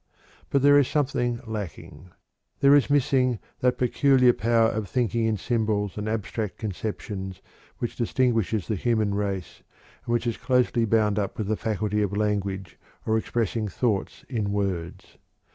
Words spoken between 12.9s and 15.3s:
or expressing thoughts in words.